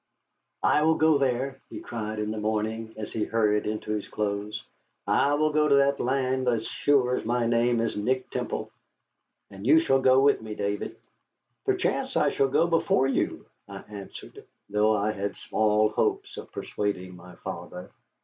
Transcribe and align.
"I 0.63 0.81
will 0.81 0.95
go 0.95 1.19
there," 1.19 1.61
he 1.69 1.79
cried 1.79 2.17
in 2.17 2.31
the 2.31 2.39
morning, 2.39 2.95
as 2.97 3.13
he 3.13 3.23
hurried 3.23 3.67
into 3.67 3.91
his 3.91 4.07
clothes; 4.07 4.63
"I 5.05 5.35
will 5.35 5.51
go 5.51 5.67
to 5.67 5.75
that 5.75 5.99
land 5.99 6.47
as 6.47 6.65
sure 6.65 7.15
as 7.17 7.23
my 7.23 7.45
name 7.45 7.79
is 7.79 7.95
Nick 7.95 8.31
Temple. 8.31 8.71
And 9.51 9.63
you 9.63 9.77
shall 9.77 10.01
go 10.01 10.19
with 10.19 10.41
me, 10.41 10.55
David." 10.55 10.97
"Perchance 11.65 12.17
I 12.17 12.29
shall 12.29 12.49
go 12.49 12.65
before 12.65 13.05
you," 13.05 13.45
I 13.67 13.81
answered, 13.89 14.43
though 14.71 14.95
I 14.97 15.11
had 15.11 15.37
small 15.37 15.89
hopes 15.89 16.35
of 16.35 16.51
persuading 16.51 17.15
my 17.15 17.35
father. 17.35 17.91